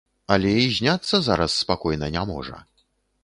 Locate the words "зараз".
1.27-1.59